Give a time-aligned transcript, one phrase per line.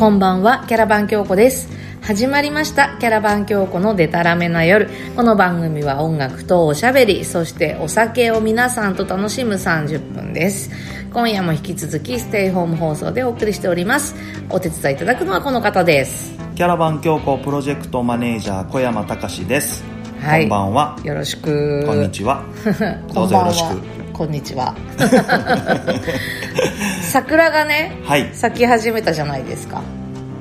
[0.00, 1.68] こんばんはキャラバン京子です。
[2.00, 4.88] 始まりましたキャラバン京子のデタラメな夜。
[5.14, 10.70] この番組は音楽とおしゃべりそしてお酒を皆さんと楽しむ30分です。
[11.12, 14.14] 今夜も引き続きステイホーム放送でお送りしております。
[14.48, 16.34] お手伝いいただくのはこの方です。
[16.54, 19.84] キャラバン京子プロジェクトマネージャー小山隆です、
[20.18, 20.44] はい。
[20.44, 20.98] こんばんは。
[21.04, 21.84] よろしく。
[21.86, 22.42] こんにちは。
[23.12, 24.00] どうんぞよろしく。
[24.20, 24.74] こんにちは。
[27.10, 28.28] 桜がねはい。
[28.34, 29.80] 咲き始めたじゃないですか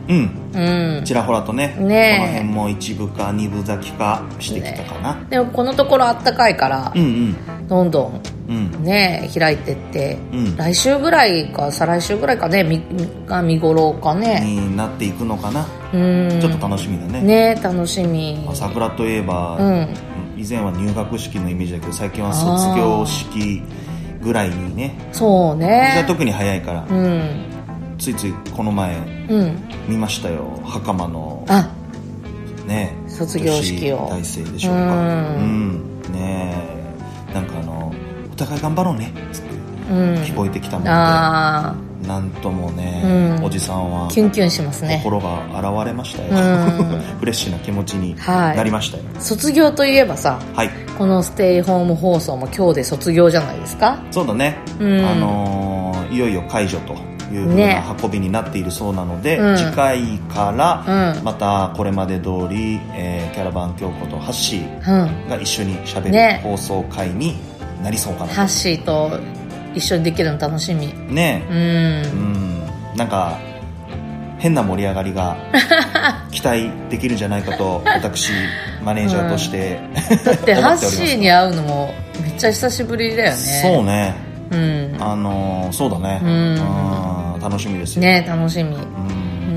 [0.09, 0.31] うん。
[0.53, 1.05] うん。
[1.05, 2.17] ちらほらとねねえ。
[2.17, 7.35] この辺も一部か二部咲きかしてきたかな、でもこのところあったかいからうん
[7.67, 7.91] どん。
[7.91, 8.83] どんうんうん。
[8.83, 10.57] ね開いてって、うん。
[10.57, 12.81] 来週ぐらいか再来週ぐらいかねみ
[13.27, 14.41] が見頃かね。
[14.43, 16.39] になっていくのかな、うん。
[16.41, 17.21] ちょっと楽しみだね。
[17.21, 18.41] ね楽しみ。
[18.43, 19.87] まあ桜といえば、うん。
[20.35, 23.61] 以前は入学式のイメージだけど最近は卒業式
[24.23, 24.95] ぐらいにね。
[25.11, 26.03] そうね。
[26.07, 27.48] 特に早いから、うん
[27.99, 28.95] ついついこの前
[29.29, 29.57] うん。
[29.87, 30.59] 見ましたよ。
[30.65, 31.69] 袴のあ。
[32.65, 32.95] ね。
[33.07, 34.07] 卒業式を。
[34.09, 34.81] 大生でしょうか。
[34.81, 35.81] うん。
[36.07, 36.13] うん。
[36.13, 36.55] ね
[37.29, 37.33] え。
[37.33, 37.93] なんかあの
[38.31, 39.11] お互い頑張ろうね。
[39.31, 39.49] っつって
[39.91, 40.13] うん。
[40.23, 41.75] 聞こえてきたもんで、あ
[42.07, 43.01] なんともね、
[43.37, 43.43] うん。
[43.45, 45.01] おじさんはーキュンキュンしますね。
[45.03, 46.99] 心が現れましたよ、うん。
[47.19, 48.57] フレッシュな気持ちにはい。
[48.57, 49.03] なりましたよ。
[49.19, 53.99] 卒業といえばさはい、このステイホーム放送も今日で卒業じゃないですか？
[54.11, 55.05] そうだね、うん。
[55.05, 56.95] あのーいよいよ解除と
[57.31, 59.57] いうふうねな運びになっているそうなので、うん。
[59.57, 60.01] 次回
[60.33, 60.83] から
[61.15, 61.23] うん。
[61.23, 65.29] またこれまで通り、えーキャラバン京子とハッシーうん。
[65.29, 66.41] が一緒にしゃべね。
[66.43, 67.35] る放送回に
[67.83, 68.27] なりそうかな。
[68.27, 69.11] とハッシーと
[69.75, 70.87] 一緒にできるの楽しみ。
[71.13, 71.45] ね。
[71.49, 72.15] うえうん。
[72.15, 72.59] ん
[72.97, 73.37] なんか
[74.39, 75.35] 変な盛り上がりが
[76.31, 78.31] 期待できるんじゃないかと私
[78.83, 79.79] マネージャーとして、
[80.25, 83.35] だってハッシーに会うのもめっちゃ久しぶりだよね。
[83.37, 84.15] そうね。
[84.51, 84.97] うん。
[84.99, 86.19] あのーそうだね。
[86.23, 86.55] うん
[87.39, 88.81] うん楽しみですよ、ね楽しみ、うん。
[88.81, 88.85] う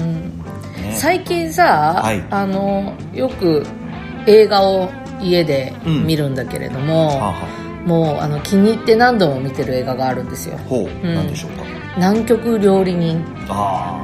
[0.05, 0.43] ん、
[0.83, 0.95] ね。
[0.95, 2.25] 最近さ、はい。
[2.31, 3.67] あのよく
[4.27, 4.89] 映画を
[5.21, 10.57] 家で見るんだけれども、はあはもうあの気に入って何度も見てる映画があるんですよ。
[10.57, 11.15] あ、ほう、うん。
[11.15, 11.65] なんでしょうか
[11.97, 13.23] 「南極料理人」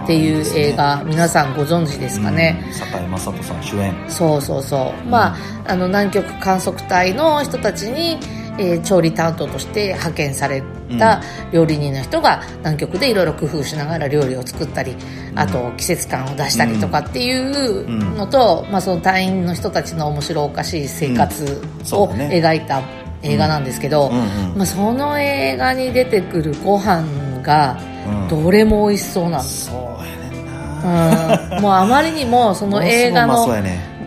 [0.05, 2.72] っていう映画皆さんご存知ですかね、うん。
[2.72, 3.94] 堺雅人さん主演。
[4.09, 5.37] そうそうそう、まあ
[5.69, 8.19] あの南極観測隊の人たちに、
[8.59, 10.63] えー調理担当として派遣され
[10.99, 14.97] た料理人の人が南極でいろいろ工夫しながら料理を作ったり、
[15.35, 21.45] あと季節感を出したりとかっていうのと、まあ、その隊員の人たちの面白おかしい生活
[21.93, 22.83] を描いた
[23.23, 28.29] 映画なんですけど、まあ、その映画に出てくるご飯がうん。
[28.29, 33.47] どれも美味しそうなんです、そうんもうあまりにもその映画の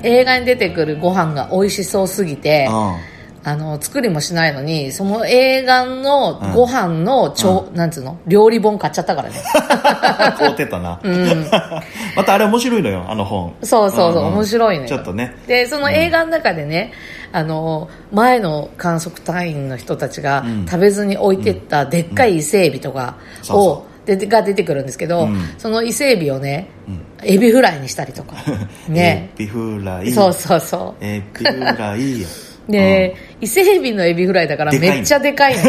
[0.04, 3.11] 映画に出てくるご飯が美味しそうすぎて、うん
[3.44, 8.20] あの、作りもしないのに、その映画のご飯のちょ、なんつうの？
[8.28, 9.36] 料理本買っちゃったからね。
[10.38, 11.46] 買うてたな、うん。
[12.16, 13.54] またあれ面白いのよあの本。
[13.64, 14.34] そうそうそう、んん。
[14.34, 14.88] 面白いのよ。
[14.88, 15.36] ちょっとね。
[15.48, 16.94] で、その映画の中でね、
[17.32, 20.66] あの、前の観測隊員の人たちがうん。
[20.68, 23.16] 食べずに置いてったでっかい伊勢海老とか
[23.50, 25.40] を、でが出てくるんですけど、うん。
[25.58, 26.68] その伊勢海老をね、
[27.24, 28.36] エビフライにしたりとか。
[28.88, 29.32] ね。
[29.36, 30.12] エビフライ。
[30.12, 31.04] そうそうそう。
[31.04, 32.28] エビフライや
[32.70, 35.64] で、伊勢海老のエビフライだからめっちゃでかいの。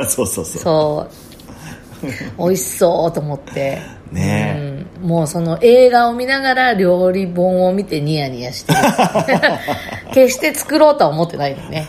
[0.00, 1.30] う んそうそうそうそう。
[2.38, 3.78] 美味しそうと思って。
[4.10, 8.78] ねうん、もうその映画を見ながら料理本を見てニヤニヤしてる。
[10.12, 11.86] 決して作ろうとは思ってないのね。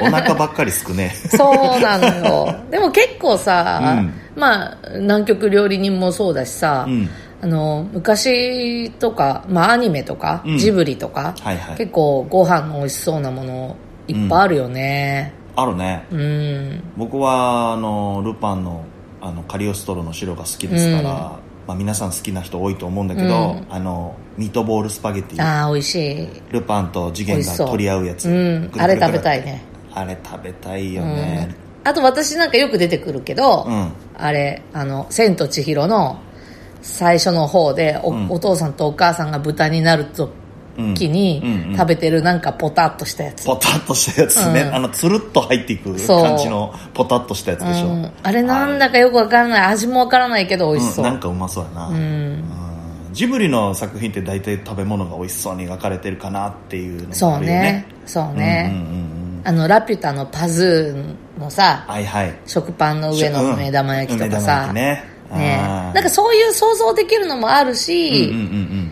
[0.00, 2.54] お腹ばっかりすくねそうなのよ。
[2.70, 7.08] でも結構さ、うんまあ、南極料理人もそうだしさ、うん
[7.40, 13.76] あの、昔とか、まあアニメとか、うんジブリとか、はいはい結構ご飯の美味しそうなもの
[14.08, 15.32] いっぱいあるよね。
[15.56, 16.06] あるね。
[16.10, 16.82] うん。
[16.96, 18.84] 僕はあのルパンの
[19.20, 23.66] あのカリオストロの城が好きですから、まあ、皆さん好きな人多いと思うんだけど、うん。
[23.70, 25.42] あのミートボールスパゲティ。
[25.42, 26.28] ああ、美味しい。
[26.50, 28.06] ルパンと次元が取り合う。
[28.06, 28.28] やつ
[28.78, 29.62] あれ食べたいね。
[29.92, 31.54] あれ食べたいよね。
[31.84, 36.18] あと私なんかよく出てくるけど、うん、あれ、あの、千と千尋の
[36.82, 38.30] 最初の方でお,、うん。
[38.30, 40.06] お父さんとお母さんが豚になる
[40.76, 43.44] 時に食べてるなんかポタっとしたやつ。
[43.44, 44.74] ポタッとしたやつね、うん。
[44.74, 49.62] あのつるっと入っていく感じのポタッとしたやつでしょ、うん、あれなんだかよくわからない。
[49.72, 51.96] 味もわからないけど美味しそう、うんなんかうまそうやな、うん。
[51.96, 52.44] うん。
[53.12, 57.60] ジブリの作品って大体食べ物が美味しそうに描かれてるかなっていうのがそうあるよね。
[57.60, 57.86] ね。
[58.06, 59.14] そうね、うんうんうんうん
[59.46, 62.34] あのラピュタのパズーのさはいはい。
[62.46, 65.04] 食パンの上の目玉焼きとかさ、うんね。
[65.30, 65.58] ね。
[65.94, 68.83] なんかそういう想像できるのもあるうんし、うんうんうん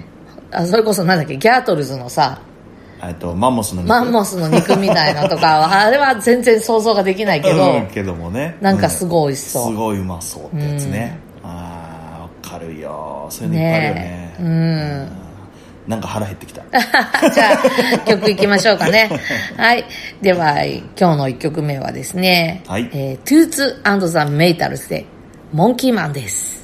[0.52, 2.40] あそれこそなんだっけギャートルズのさ
[3.02, 3.88] えっとマンモスの肉？
[3.88, 8.56] マンモスの肉みたいなとかは あれは全然想像ができないけど、うんけどもね。
[8.60, 9.72] なんかすごい美味しそう。
[9.72, 13.26] すごいうまそうってやつね、ああわかるよ。
[13.28, 14.00] そういうのいっぱいあるよね。
[14.00, 15.22] ねうん。
[15.88, 16.62] なんか腹減ってきた。
[16.70, 19.10] じゃあ、曲いきましょうかね。
[19.58, 19.84] はい。
[20.20, 22.88] では、今日の1曲目はですね、はい。
[22.92, 25.04] えー、トゥーツザ・メイタルズで、
[25.52, 26.61] モンキーマンです。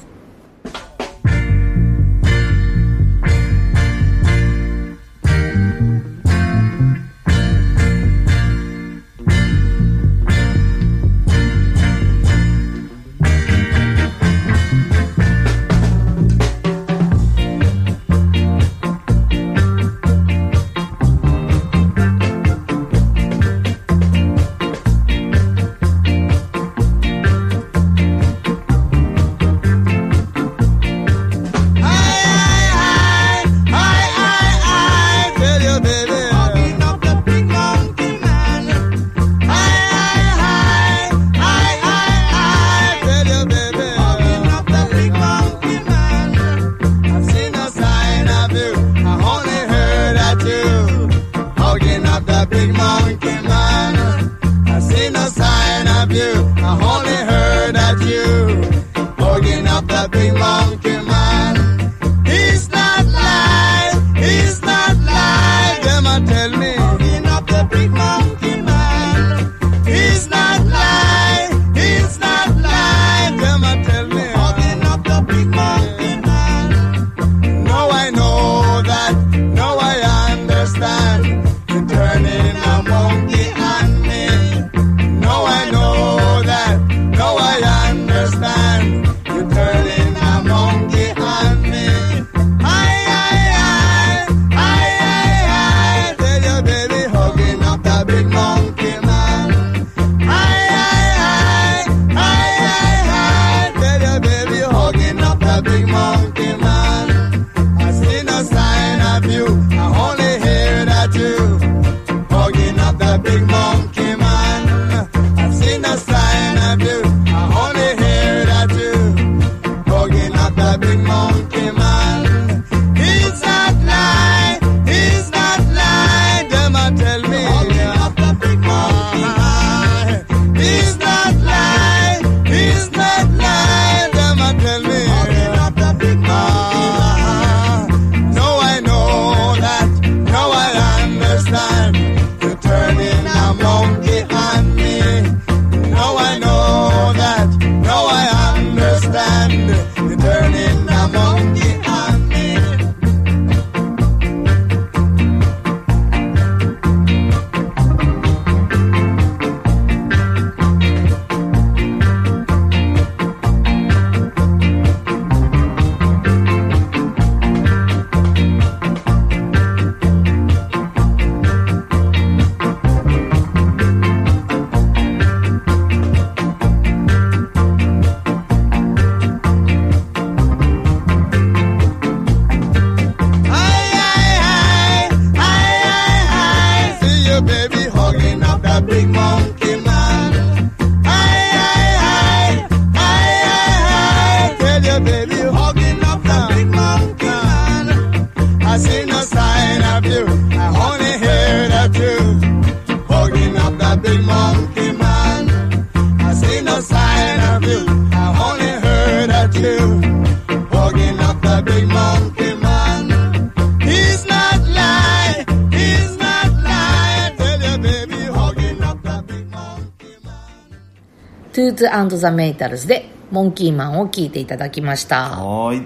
[221.79, 225.29] トゥーツザ・メイタルズで、モンキーマンを聴いていただきました。
[225.29, 225.85] はーい。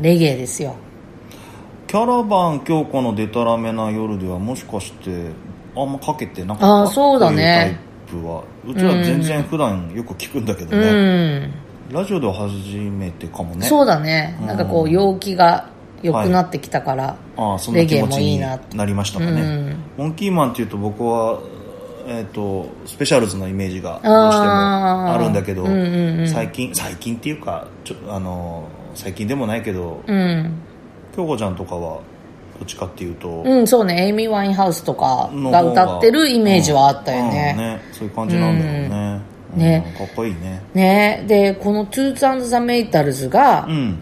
[0.00, 0.76] レゲエですよ。
[1.88, 5.30] キャラバン京子のデタラメな夜ではもしかして
[5.76, 7.78] あんまかけてなかったあーそうだね。
[8.08, 11.54] タイプはうちは全然普段よく聞くんだけどうね、ん。
[11.90, 13.66] ラジオでは初めてかもね。
[13.66, 14.38] そうだね。
[14.46, 15.68] なんかこう、陽気が
[16.02, 19.76] 良くなってきたから、ああそんなレゲエも気持ちにいいななりましたかね、うん。
[19.98, 21.40] モンキーマンっていうと僕は
[22.06, 26.28] えー、とスペシャルズのイメージがどうしてもあるんだけど、うんうんうん。
[26.28, 30.52] 最近最近っていうかちょあの最近でもないけどうん。
[31.14, 32.00] 京子ちゃんとかは
[32.58, 34.06] どっちかっていうと、うん、そうね。
[34.06, 37.80] エイミー・ワインハウスとかのが歌ってるイメージはあったようんうんね。
[37.92, 39.20] そういう感じなんだろうね,、
[39.54, 39.58] うん。
[39.58, 39.84] ね。
[40.00, 40.62] うんかっこいいね。
[40.74, 41.24] ね。
[41.26, 43.98] で、このトゥーツザ・メイタルズがう、ん。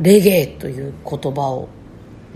[0.00, 1.68] レゲエという言葉を、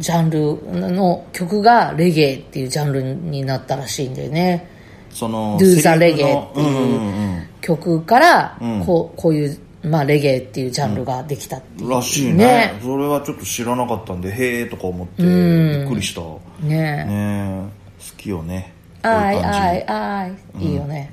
[0.01, 4.67] ジャンルの曲がレゲエっていうジャンルになったらしいんだよね。
[5.11, 11.91] その Do the セリフの Reggae っていう曲からうんこうこういうまあ、レゲエっていうジャンルができたっていう。
[11.91, 12.35] らしいね。
[12.35, 15.27] ねそれはちょっと知らなかったんでへえとか思ってん。
[15.27, 16.21] びっくりした。
[16.67, 16.77] ね。
[16.77, 17.07] ね。
[17.09, 17.63] え
[18.11, 18.75] 好きよね。
[19.03, 20.65] あいあいあい。
[20.67, 21.11] いいよね。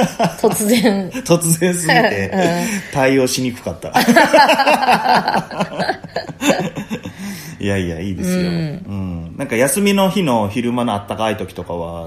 [0.00, 2.32] うんうんうんうん突然、突然すぎて
[2.92, 3.92] 対応しにくかった。
[7.60, 9.34] いやいやいいですよ、うん。
[9.36, 12.06] なんか休みの日の昼間のあったかい時とかは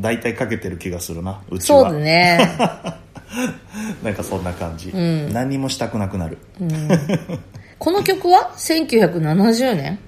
[0.00, 1.80] 大体かけてる気がするなうちは。
[1.82, 2.38] そうだね。
[4.04, 6.38] なんかそんな感じ、何もしたくなくなる、
[7.78, 9.98] この曲は？1970年？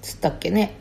[0.00, 0.74] つったっけね？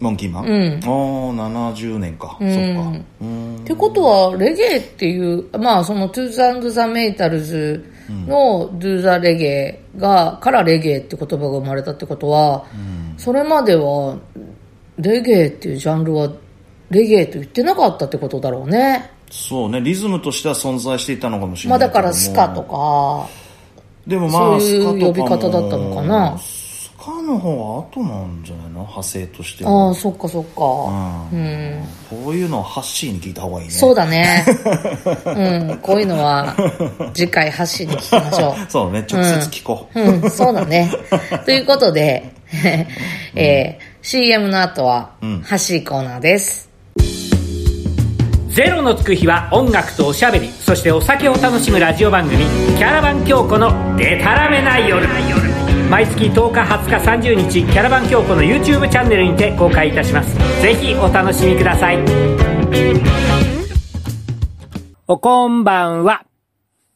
[0.00, 0.88] モンキーマン、うん。
[0.88, 3.00] おー70年か、そっか。
[3.20, 3.56] うん。
[3.56, 7.84] ってことは、レゲエっていう、まあ、その、トゥーツ・アンド・ザ・メイタルズ
[8.26, 12.64] のドゥ・ザ・レゲエが、からレゲエって言葉が生まれたってことは、
[13.16, 14.16] それまでは、
[14.98, 16.30] レゲエっていうジャンルは、
[16.90, 19.10] レゲエと言ってなかったってことだろうね。
[19.30, 19.80] そうね。
[19.80, 22.02] リズムとしては存在していたのかもしれまあ、ないけども。
[22.02, 23.28] だからスカとか、
[24.06, 26.38] でもまあそういう呼び方だったのかな
[27.28, 28.80] の方は後なんじゃないの？
[28.80, 30.64] 派生としてあはあ、そっかそっか。
[31.32, 31.84] うんうん。
[32.10, 34.44] こういうのをハッシーに聞いた方がいいねそうだね。
[35.26, 36.56] うん、こういうのは、
[37.14, 38.54] 次回発信に聞きましょう。
[38.70, 40.90] そうね直接聞こう、うん、そうだね。
[41.44, 42.32] ということで、
[43.34, 45.10] えー CM の後は、
[45.42, 46.70] ハッシーコーナーです。
[48.48, 52.44] ゼロのつく日は音楽とおしゃべりそしてお酒を楽しむラジオ番組
[52.76, 55.06] 「キャラバン京子のデタラメな夜」
[55.90, 60.36] 毎月10日20日30日キャラバン京子の YouTube チャンネルにて公開いたします。
[60.60, 61.98] ぜひお楽しみください。
[65.06, 66.26] おこんばんは。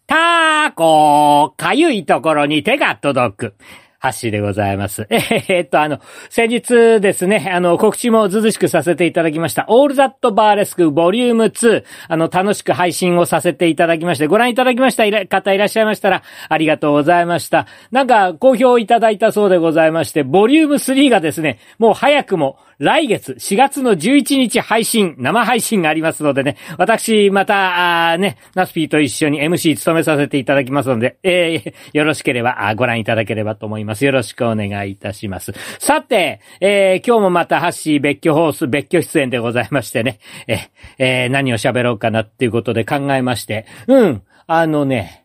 [0.06, 3.54] タコかゆいところに手が届く。
[4.02, 5.06] ハッシーでございます。
[5.10, 9.64] えーっと、あの、先日ですね、あの、告知もずずしくさせていただきました。
[9.68, 17.68] オールザットバーレスクボリューム2、あの、楽しく配信をさせていただきまして、ご覧いただきました方いらっしゃいましたら、ありがとうございました。
[17.92, 34.04] なんか、好評いただいたそうでございまして、ボリューム3がですね、もう早くも、来月4月の11日配信、生配信がありますのでね、私、また、ね、ナスピーと一緒に MC 務めさせていただきますので、えー、よろしければご覧いただければと思います。
[34.04, 35.52] よろしくお願いいたします。
[35.78, 40.58] さて、えー、今日もまたハッシー別居放送、別居出演でございましてね、えー
[40.98, 45.24] えー何を喋ろうかなっていうことで考えまして、うん、あのね、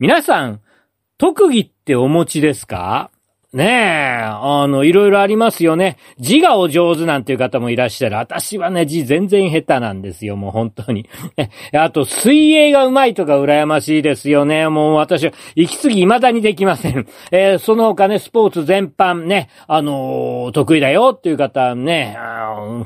[0.00, 0.60] 皆さん、
[1.18, 3.12] 特技ってお持ちですか？
[3.56, 5.96] ねえ、あの、いろいろありますよね。
[6.18, 8.16] 字がお上手なんていう方もいらっしゃる。
[8.16, 11.08] 私はね、字全然下手なんですよ、もう本当に。
[11.72, 14.68] あと、水泳が上手いとか羨ましいですよね。
[14.68, 17.06] もう私は、息継ぎ未だにできません。
[17.32, 22.14] えーその他ね、スポーツ全般ね、あのー得意だよっていう方ね、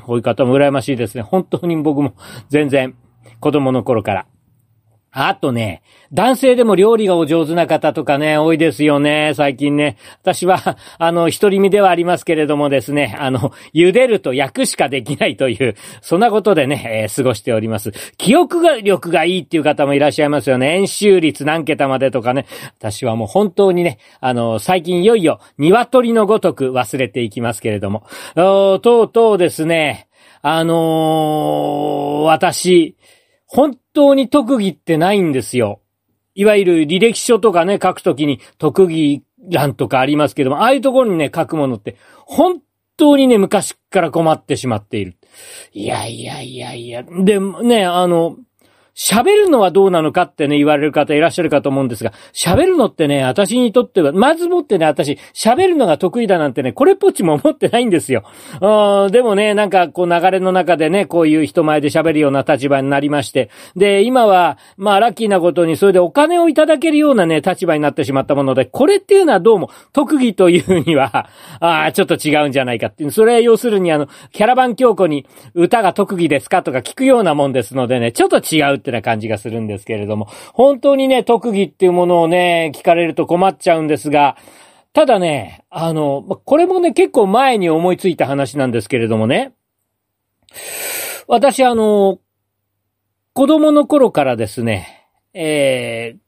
[0.05, 1.21] こういう方も羨ましいですね。
[1.21, 2.13] 本当に僕も
[2.47, 2.95] 全然、
[3.41, 4.25] 子供の頃から。
[5.13, 5.81] あとね、
[6.13, 9.97] 男性でも料理がお上手な方とかね、多いですよね、最近ね。
[10.21, 17.91] 私は、 あの、一人身ではありますけれどもですね、あの、茹でると焼くしかできないという、そんなことでね、えー過ごしております。
[18.17, 20.77] 記憶が力がいいっていう方もいらっしゃいますよね。
[20.77, 22.45] 演習率何桁までとかね。
[22.79, 28.03] 私はもう本当にね、あの、最近いよいよ、鶏のごとく忘れていきますけれども。
[28.35, 30.07] とうとうですね、
[30.41, 32.95] あのー私、
[33.53, 35.81] 本当に特技ってないんですよ。
[36.35, 42.61] いわゆる履歴書とかね、書くときに特技欄とかありますけども、ああいうところにね、書くものって、本
[42.95, 45.17] 当にね、昔から困ってしまっている。
[45.73, 47.03] いやいやいやいや。
[47.03, 48.37] で、ね、あの、
[48.95, 58.23] 喋るのはどうなのかってね、言われる方いらっしゃるかと思うんですが、喋るのってね、私にとっては、まずもってね、私、喋るのが得意だなんてね、これっぽっちも思ってないんですよ。
[58.59, 71.29] あーでもね、なんかこう流れの中でね、こういう人前で喋るような立場になりまして、で、今は、まあ、ラッキーなことに、それでお金をいただけるようなね、立場になってしまったもので、これっていうのはどうも、特技というには、
[71.59, 73.11] あーちょっと違うんじゃないかっていう。
[73.11, 84.37] それは要するにあの、キャラバン教庫に歌が特技ですかとか聞くようなもんですのでね、ちょっと違うってな感じがするんですけれども、本当にね、特技っていうものをね、聞かれると困っちゃうんですが、
[84.93, 89.53] ただね、あの、これもね、結構前に思いついた話なんですけれどもね、
[91.27, 92.19] 私あの、
[93.33, 96.19] 子供の頃からですね、えー、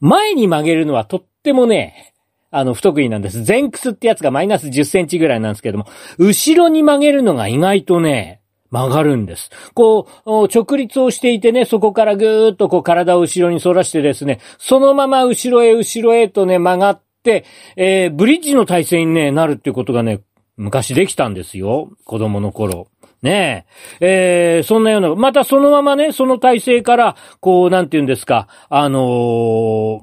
[0.00, 2.14] 前に曲げるのはとってもね、
[2.50, 3.44] あの、不得意なんです。
[3.46, 5.86] 前屈ってやつがマイナス10センチぐらいなんですけども、
[6.18, 8.39] 後ろに曲げるのが意外とね、
[8.70, 9.50] 曲がるんです。
[9.74, 17.44] こう、直立をしていてね、そこからぐーっとこう体を後ろに反らしてですね、そのまま後ろへ後ろへとね、曲がって、
[17.76, 20.20] えーブリッジの体勢にね、なるっていうことがね、
[20.56, 21.90] 昔できたんですよ。
[22.04, 22.88] 子供の頃。
[23.22, 23.66] ね
[24.00, 24.56] え。
[24.56, 29.00] えー、そんなような、またそのままね、その体制から、こう、なんて言うんですか、あの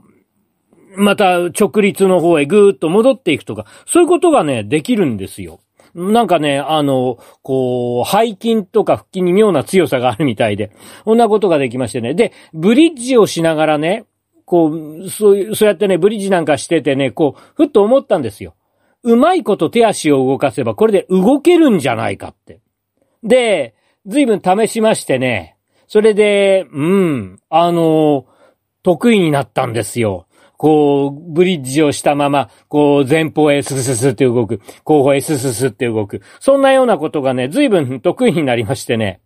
[0.03, 0.07] ー
[0.99, 5.59] また直立の方へぐーっと戻っていくとか、そういうことがね、できるんですよ。
[5.97, 10.71] なんかね、あの、こう、背筋とか腹筋に妙な強さがあるみたいで、
[11.03, 12.13] こんなことができましてね。
[12.13, 14.05] で、ブリッジをしながらね、
[14.45, 18.53] こう、そういう、そうやってね、ブリッジなんかしててね、こう、ふっと思ったんですよ。
[19.01, 22.59] うまいこと手足を動かせば、これで動けるんじゃないかって。
[23.23, 23.73] で、
[24.05, 28.27] 随分試しましてね、それで、うん、あの、
[28.83, 30.26] 得意になったんですよ。
[30.57, 34.59] こう、ブリッジをしたまま、こう、前方へスススって動く。
[34.83, 36.21] 後方へスススって動く。
[36.39, 39.21] そんなようなことがね、随分得意になりましてね。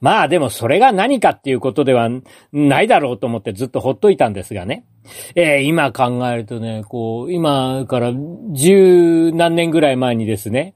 [0.00, 2.08] まあでもそれが何かっていうことでは
[2.52, 4.84] ないだろうと思ってずっとほっといたんですがね。
[5.34, 8.12] えー今考えるとね、こう、今から
[8.52, 10.74] 十何年ぐらい前にですね、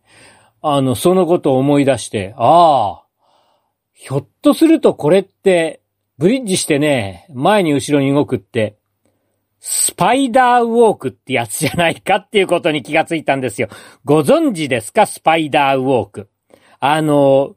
[0.63, 3.05] あの、そのことを思い出して、ああ、
[3.93, 5.81] ひょっとするとこれって、
[6.19, 8.77] ブリッジしてね、前に後ろに動くって、
[9.65, 13.69] スパイダーウォークってやつじゃないかっていうことに気がついたんですよ。
[14.05, 15.07] ご存知ですか？
[15.07, 16.29] スパイダーウォーク。
[16.81, 17.55] あの、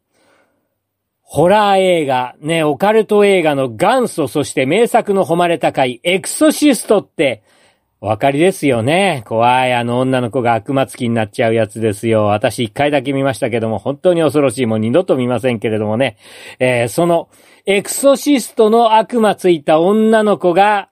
[1.24, 7.41] ホラー映画、ね、オカルト映画の元祖、そして名作の誉れ高いエクソシストって、
[8.01, 9.24] お分かりですよね。
[9.25, 12.25] 怖いあの女の子が悪魔つきになっちゃうやつですよ。
[12.25, 14.67] 私一回だけ見ましたけども、本当に恐ろしい。
[14.67, 16.17] もう二度と見ませんけれどもね。
[16.59, 17.29] えーその、
[17.65, 20.89] エクソシストの悪魔ついた女の子が、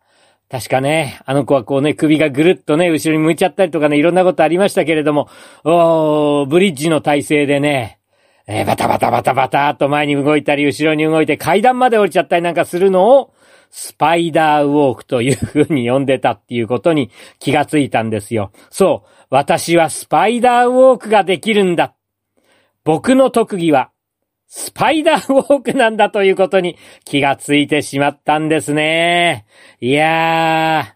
[0.54, 5.28] 確かね、あの子はこうね、首がぐるっとね、後ろに向いちゃったりとかね、いろんなことありましたけれども、
[5.64, 7.98] おーブリッジの体勢でね、
[8.46, 13.34] えーバタバタバタバタと前に動いたり、後ろに動いて階段まで降りちゃったりなんかするのを、
[13.72, 18.52] スパイダーウォークという風に呼んでたっていうことに気がついたんですよ。
[18.70, 19.26] そう。
[19.32, 21.96] 私はスパイダーウォークができるんだ。
[22.84, 23.90] 僕の特技は、
[24.56, 29.48] スパイダーウォークなんだということに気がついてしまったんですね。
[29.82, 30.94] いや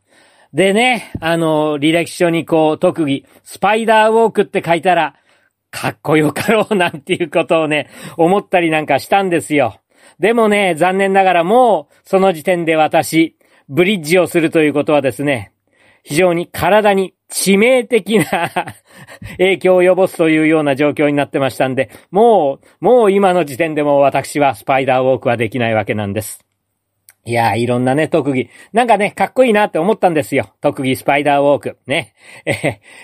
[0.54, 0.56] ー。
[0.56, 5.15] でね、あの、履歴書にこう、特技、スパイダーウォークって書いたら、
[5.72, 9.82] かっこよかろうなんていうことをね、思ったりなんかしたんですよ。
[10.20, 13.38] でもね、残念ながらもう、その時点で私、
[13.70, 15.52] ブリッジをするということはですね、
[16.08, 18.50] 非常に体に致命的な
[19.38, 26.46] 影響を及ぼすというような状況になってましたんで、もう、もう今の時点でも私はスパイダーウォークはできないわけなんです。
[27.26, 28.50] いやー、いろんなね、特技。
[28.72, 30.54] なんかね、かっこいいなって思ったんですよ。
[30.62, 31.78] 特技スパイダーウォーク。
[31.86, 32.13] ね。
[32.46, 32.56] えー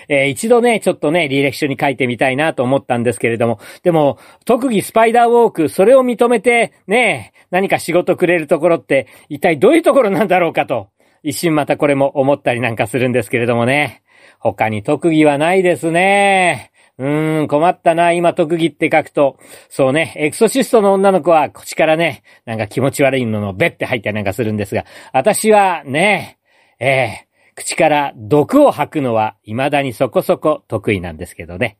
[0.08, 3.58] えー一度ね、ちょっとね、履歴書に書いてみたいなと思ったんですけれども。
[3.82, 10.88] でも、特技スパイダーウォーク、それを認めて、ね、何か仕事くれるところって、一体どういうところなんだろうかと。
[11.24, 14.02] 一瞬またこれも思ったりなんかするんですけれどもね。
[14.38, 16.70] 他に特技はないですね。
[16.98, 18.12] うーん、困ったな。
[18.12, 19.38] 今特技って書くと。
[19.70, 26.38] そうね、エクソシストの女の子は口からね、なんか気持ち悪いののベッて入ったりなんかするんですが、私はね、
[26.78, 31.78] ええ口から毒を吐くのは未だにそこそこ得意なんですけどね。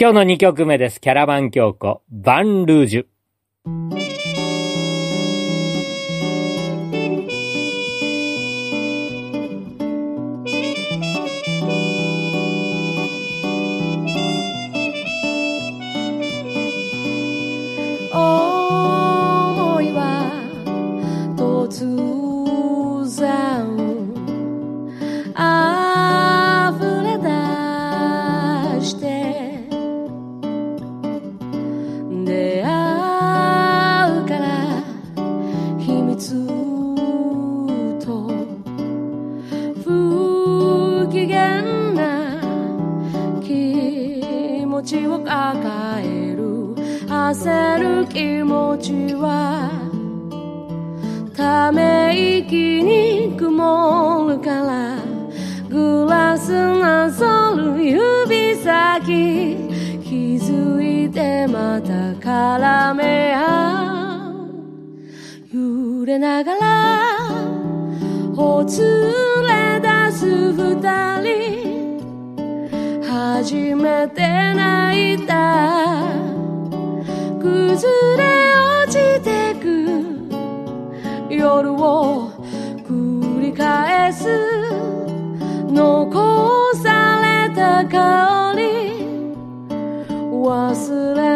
[0.00, 1.00] 今日の2曲目です。
[1.00, 4.13] キャラバン京子、バンルージュ。
[48.54, 49.68] 持ちは
[51.36, 54.98] ため息に曇るから
[55.68, 59.56] グラスなぞる指先。
[60.04, 64.30] 気づいてまた絡め合
[65.52, 67.18] う揺れながら
[68.36, 68.80] ほつ
[69.48, 70.62] れ出す二
[71.22, 71.32] 人
[73.02, 74.22] 初めて
[74.54, 75.73] 泣いた。
[77.44, 79.68] 崩れ落ちてく。
[81.28, 82.30] 夜を
[82.88, 84.26] 繰り返す。
[85.68, 88.64] 残された香り。
[90.32, 91.33] 忘れ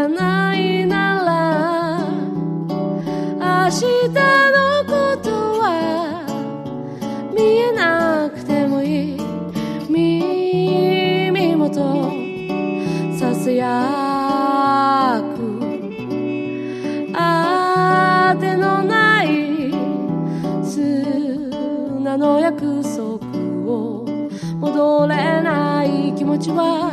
[26.38, 26.92] 持ちは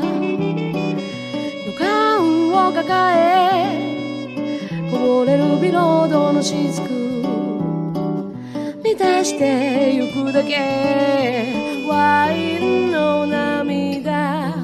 [1.68, 6.82] 予感を抱えこぼれるビロードの雫
[8.84, 14.56] 満たしてゆくだけワインの涙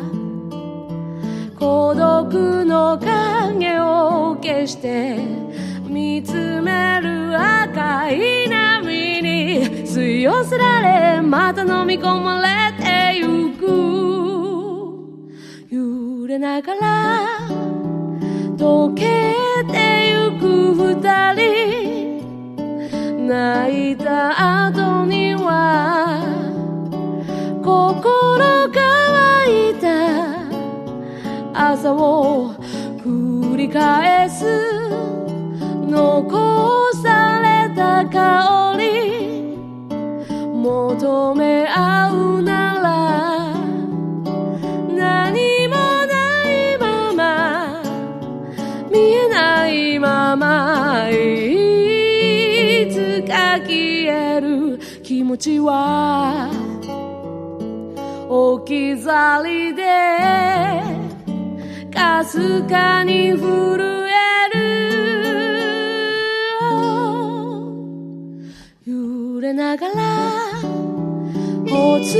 [1.59, 5.15] 孤独の影を消して
[5.87, 14.20] 見つめる赤い波に吸い寄せられまた飲み込まれてゆく
[16.31, 17.39] れながら
[18.55, 19.03] 溶け
[19.69, 20.95] てゆく二
[21.33, 26.23] 人泣いた後には
[27.61, 29.89] 心乾いた
[31.53, 32.53] 朝を
[33.03, 34.45] 繰り返す
[35.85, 39.57] 残された香り
[40.55, 43.20] 求め合うなら
[55.31, 56.49] 持ちは
[58.27, 59.81] 置き去りで
[61.89, 64.59] かすかに震える。
[68.85, 69.93] 揺れながら
[71.69, 72.17] ほつ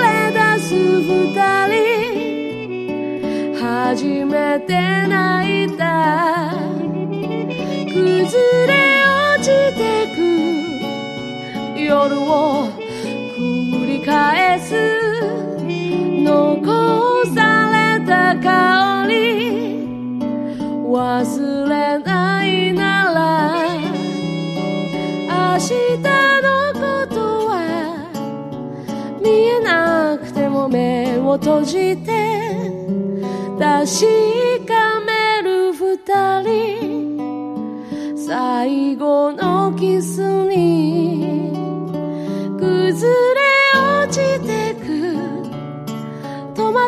[0.00, 1.34] れ出す二
[1.68, 4.72] 人初めて
[5.06, 6.57] 泣いた。
[11.88, 14.74] 夜を繰り返す
[16.22, 20.20] 残された香り
[20.84, 23.56] 忘れないなら
[25.54, 25.72] 明日
[26.42, 27.16] のこと
[27.48, 27.56] は
[29.22, 32.52] 見えなくても目を閉じて
[33.58, 35.96] 確かめる二
[36.42, 37.08] 人。
[38.28, 40.97] 最後のキスに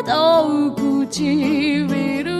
[0.03, 1.83] 都不及。
[1.89, 2.30] 为了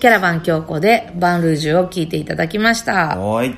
[0.00, 3.18] キャラバン京子でバンルージュを聞いていただきました。
[3.18, 3.56] はーい。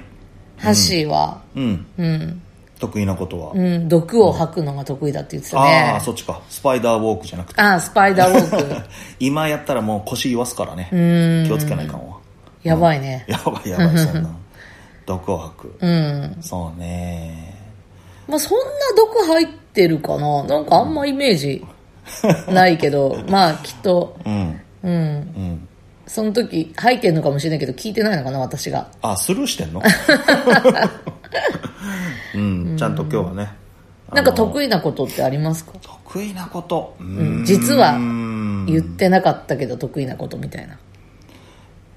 [0.58, 1.86] ハッシーは、うん。
[1.96, 2.42] うん、
[2.80, 5.92] 得意なことは、うん、毒を吐くのが得意だって言ってたあね。
[5.96, 6.00] あ。
[6.00, 6.42] そっちか。
[6.48, 7.60] スパイダーウォークじゃなくて。
[7.60, 8.88] ああ、スパイダーウォーク。
[9.20, 10.88] 今やったらもう腰言わすからね。
[11.44, 11.46] ん。
[11.46, 12.16] 気をつけないかんわ。
[12.64, 13.24] やばいね。
[13.28, 14.28] やばいやばいそんな
[15.06, 15.76] 毒を吐く。
[15.78, 16.36] うん。
[16.40, 17.56] そうね。
[18.26, 18.64] まあ、そんな
[18.96, 20.42] 毒入ってるかな？
[20.42, 21.64] なんかあんまイメージ
[22.48, 24.60] ないけど、 まあ、きっと、うん。
[24.82, 24.92] うん。
[24.92, 25.68] うん
[26.06, 28.88] その時入ってんのかもしれないけど、聞いてないのかな私が。
[29.02, 29.82] あスルーしてんの？
[32.34, 32.76] うん。
[32.76, 33.52] ちゃんと今日はね。
[34.12, 35.72] なんか得意なことってありますか？
[35.80, 36.96] 得意なこと？
[37.00, 37.44] ううん。
[37.44, 40.78] 実はん言ってなかったけど得意なことみたいな。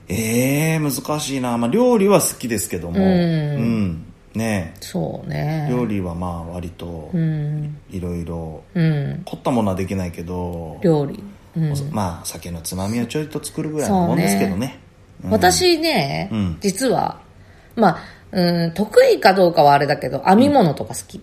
[0.07, 2.99] ええ難しいな、まあ、料理は好きですけども。
[2.99, 4.05] うん。
[4.35, 4.75] ね。
[4.79, 5.67] そうえね。
[5.71, 7.77] 料理はまあ割とうん。
[7.89, 9.21] いろいろうん。
[9.25, 11.21] 凝ったものはできないけど、料理。
[11.57, 11.73] うん。
[11.91, 14.79] まあ酒のつまみをちょいと作るぐらいのもんですけどね。
[15.29, 16.57] 私ね、うん。
[16.59, 17.21] 実は、
[17.75, 17.97] まあ、
[18.31, 21.21] うん、得意かどうかはあれだけど、編み物とか好き。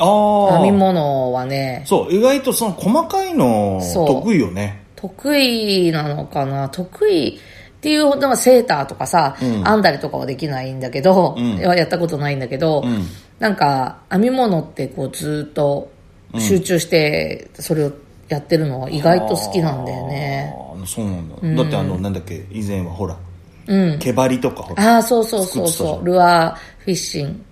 [0.00, 4.82] ああ編み物はね、そう意外とその細かいの得意よね。
[4.96, 6.68] 得意なのかな？
[6.68, 9.64] 得意っていうほどはセーターとかさ、うん。
[9.64, 11.56] 編んだりとかはできないんだけど、うん。
[11.58, 13.04] ややったことないんだけど、うん。
[13.38, 15.90] なんか編み物ってこうずっと
[16.38, 17.92] 集中してそれを
[18.32, 20.54] やってるのは意外と好きなんだよね。
[20.86, 22.44] そうなんだ、だってあのなんだっけ？
[22.50, 23.16] 以前はほら
[23.68, 23.98] うん。
[23.98, 26.04] 毛針とかああ、そうそうそうそう。
[26.04, 27.44] ルアーフィッシン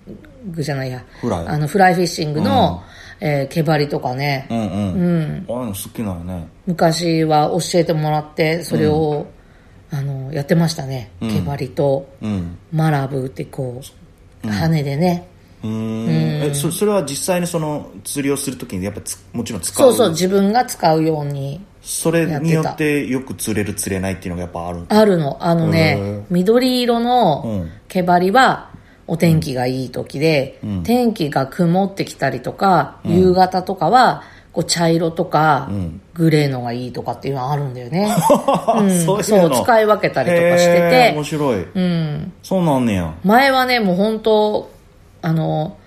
[0.51, 1.01] グじゃないや。
[1.21, 1.47] フライ。
[1.47, 2.83] あの、フライフィッシングの、
[3.21, 5.45] えー毛針とかね、うんうん、うん。
[5.47, 6.47] ああいうの好きなんよね。
[6.65, 9.27] 昔は教えてもらって、それを
[9.91, 11.29] あのやってましたね、うん。
[11.29, 12.57] 毛針とうん。
[12.73, 13.81] マラブってこ
[14.43, 15.27] う、羽でね
[15.63, 16.09] うーん。
[16.49, 19.87] えそそれは実際にその釣りをするときにやっぱつもちろん使う。
[19.89, 25.37] そうそう自分が使うようにそれによってよく釣れる釣れないっていうのがやっぱあるあるの。
[25.39, 26.23] あのへねー。
[26.29, 27.71] 緑色うのん。
[27.87, 28.69] 毛針は
[29.07, 30.83] お天気がいい時で、ん。
[30.83, 36.01] 天気が曇ってきたりとか、夕方とかはこう茶色とか、ん。
[36.13, 38.13] グレーのがいいとかっていうのがあるんだよね、
[38.77, 39.03] うん。
[39.05, 41.13] そう使い分けたりとかしてて。
[41.15, 42.33] 面白い、うん。
[42.43, 43.13] そうなんねや。
[43.23, 44.69] 前はねもう本当
[45.21, 45.77] あの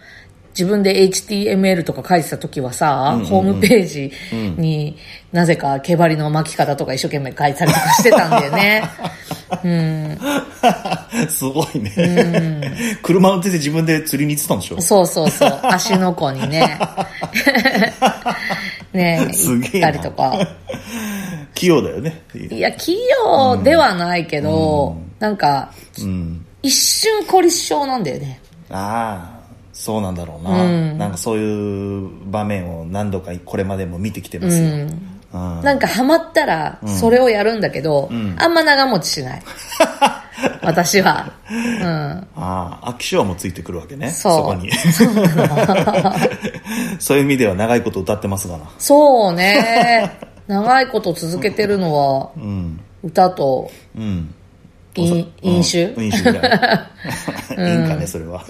[0.50, 4.12] 自分で HTML とか書いてた時はさ、ホームページ
[4.56, 4.96] に
[5.32, 8.82] なぜか毛針の巻き方とか一生懸命書いたりとかしてたんだよね。
[11.28, 14.80] すごいね、車運転で自分で釣りに行ってたんでしょ？
[14.80, 15.60] そうそうそう。
[15.64, 16.78] 足の子にね。
[18.92, 19.88] ねすげえな。
[19.88, 20.48] 行ったりとか。
[21.54, 22.22] 器用だよね。
[22.50, 26.44] いや、器用ではないけど、なんか、うん。
[26.62, 28.40] 一瞬凝り性なんだよね。
[28.70, 35.62] ああそうなんだろうな、なんかそういう場面を何度かこれまでも見てきてますよ、うん。
[35.62, 39.42] なんかハマったら、それをやるんだけど、あんま長持ちしない。
[40.62, 41.32] 私は。
[41.50, 42.26] うん。
[42.36, 44.10] ああ飽き性もついてくるわけね。
[44.10, 44.44] そう。
[44.44, 44.70] こに。
[46.98, 48.64] そういう意味では長いこと歌ってますがな。
[48.78, 50.18] そうね。
[50.46, 52.80] 長いこと続けてるのは、うん。
[53.02, 54.34] 歌とうん
[54.96, 56.04] 飲飲酒うん。
[56.04, 56.32] 飲酒？
[56.32, 56.88] ぐら
[57.58, 57.68] い。
[57.70, 58.44] いいんかねそれは、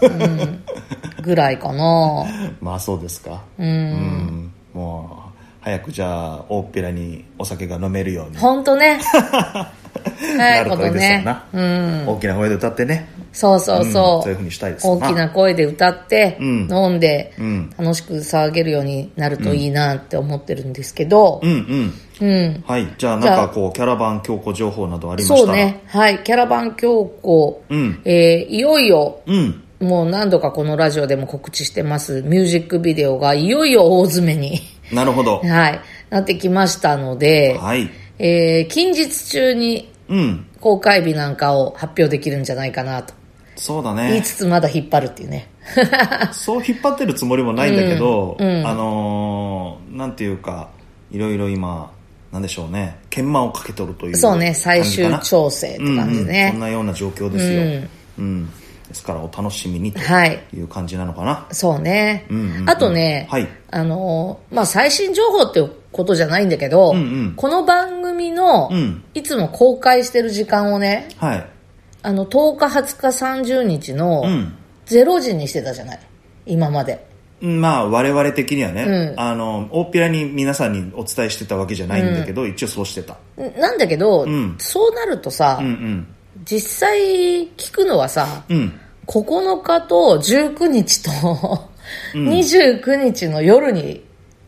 [1.22, 2.24] ぐらいかな。
[2.60, 3.42] まあそうですか。
[3.58, 3.66] うん。
[3.66, 4.52] うん。
[4.74, 8.36] もう早くじゃあ大っぺらにお酒が飲めるように。
[8.36, 8.98] ほん とね。
[10.36, 11.44] なるといいですよねな。
[11.52, 12.04] うん。
[12.08, 13.86] 大きな声で歌ってねそうそうう。
[13.86, 14.22] んそう。
[14.22, 14.86] そういうふうにしたいです。
[14.86, 16.68] 大きな声で歌って、うん。
[16.70, 17.70] 飲んで、うん。
[17.76, 21.40] 楽しく騒げるようになるといいなって思ってるんですけど。
[21.42, 22.26] う、んうん。
[22.28, 22.64] うん。
[22.66, 22.86] はい。
[22.96, 25.34] じゃあなんかこうキャラバン強行情報などありました？
[25.34, 25.82] らそうね。
[25.86, 26.18] はい。
[26.22, 28.00] キャラバン強行、うん。
[28.04, 29.60] えーいよいよ、うん。
[29.80, 34.60] もう何度かこのラジオでも告知してます、ミュージックビデオがいよいよ大詰めに、
[34.92, 35.38] なるほど。
[35.44, 37.90] はい、なってきましたので、はい。
[38.20, 40.46] えー近日中にうん。
[40.60, 43.12] 公開日なんかを発表できるんじゃないかなと
[43.56, 45.48] そうだ言いねつつまだ引っ張るっていうね。
[46.32, 48.42] そう引っ張ってるつもりもないんだけど、あ
[48.74, 50.68] のーなんていうか
[51.10, 51.90] いろいろ今
[52.32, 52.96] なんでしょうね。
[53.10, 56.16] 研磨をかけとるというそうね、最終調整って感じでうんうん。
[56.16, 56.56] そんね。
[56.58, 57.88] なような状況ですよ、
[58.18, 58.50] うん。
[58.88, 60.42] ですからお楽しみにとはい。
[60.52, 62.26] いう感じなのかな、そうね。
[62.28, 62.70] うんうんうん。
[62.70, 63.46] あとね、はい。
[63.70, 67.34] あのーまあ、最新情報っていうことじゃないんだけど、うんうん。
[67.36, 69.04] この番組の、うん。
[69.14, 71.46] いつも公開してる時間をね、はい
[72.04, 74.54] あの、10日、20日、30日のうん。
[74.86, 76.00] 0時にしてたじゃない。
[76.44, 77.06] 今まで。
[77.40, 79.20] まあ我々的にはね、うん。
[79.20, 83.14] あの大っぴらに皆さんにお伝えしてたわけじゃないんだけど、一応そうしてた。
[83.42, 84.56] んなんだけど、ん。
[84.58, 86.06] そうなるとさ、うんうん。
[86.44, 88.78] 実際聞くのはさ、うん。
[89.06, 91.10] 9日と19日と
[92.12, 94.04] 29日の夜に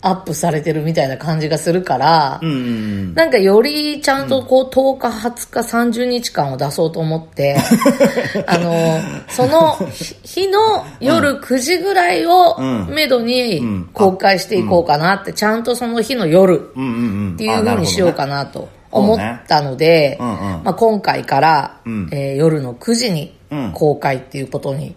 [0.07, 7.57] アップされてるみたいな感じがするから、うんうんなんかよりちゃんとこう10日、20日、30日間を出そうと思って、
[8.47, 12.89] あの、その日日の夜9時ぐらいをうん。
[12.91, 13.89] めどにん。
[13.93, 20.39] 公開していこうかなって、ちゃんとその日の夜っていう風にしようかななと思ったので、ねうんうん。
[20.65, 22.09] まあ、今回から、うん。
[22.13, 23.73] えー夜の9時にうん。
[23.73, 24.95] 公開っていうことに、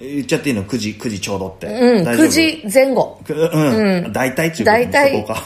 [0.00, 3.20] 言っちゃっていいの？9時9時ちょうどって、うん、大丈夫？9時前後。
[3.24, 5.42] くうん、大体中国大体うか、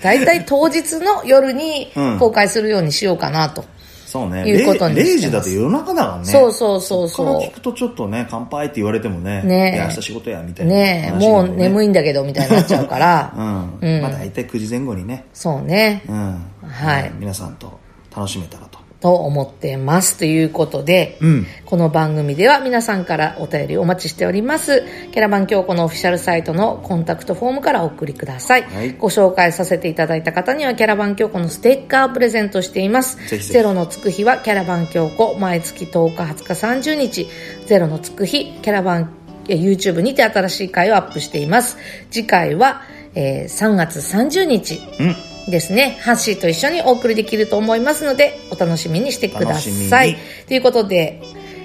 [0.00, 2.18] 大体当日の夜にうん。
[2.18, 3.64] 公開するようにしようかなと。
[4.10, 4.44] そうね。
[4.44, 5.14] いうことにしてます。
[5.14, 6.24] 0時だと夜中だからね。
[6.24, 7.26] そうそうそうそう。
[7.26, 15.26] こから聞くとちょっとね乾杯って言われてもねね明日仕事やみたいなねもう眠いんだけどみたいになっちゃうから、 うん、まあ大体9時前後にね。
[15.32, 16.44] そうね、うん。
[16.66, 17.08] はい。
[17.08, 17.20] うん。
[17.20, 17.78] 皆さんと
[18.14, 20.18] 楽しめたらとと思ってます。
[20.18, 24.82] ということで、うんこの番組では皆さんからお便りお待ちしております。
[25.12, 28.62] キャラバン京子のオフィシャルサイトのコンタクトフォームからお送りください。
[28.64, 33.16] はいご紹介させていただいた方にはキャラバン京子のステッカーをプレゼントしています。
[33.16, 37.28] ぜひぜひゼロのつく日はキャラバン京子、毎月10日、20日、30日。
[37.66, 39.14] ゼロのつく日、キャラバン
[39.48, 41.76] えー YouTube にて新しい回をアップしています。
[42.10, 42.82] 次回は、
[43.14, 44.80] えー3月30日。
[44.98, 45.98] うんですね。
[46.02, 50.16] ハッシーと一緒にお送りできると思いますので、お楽しみにしてくださいに。
[50.46, 51.20] ということで、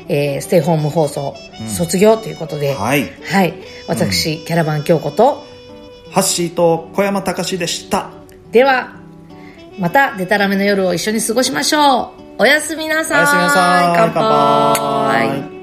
[0.08, 1.36] えーステイホーム放送、
[1.67, 3.54] 卒業ということで、はいはい。
[3.88, 5.43] 私、キャラバン京子と、
[6.12, 8.10] ハッシーと小山隆でした
[8.52, 8.95] では、
[9.80, 12.26] また、デタラメの夜を一緒に過ごしましょう。
[12.39, 13.17] おやすみなさい。
[13.17, 14.24] おやすみなさい乾杯
[15.24, 15.55] 乾杯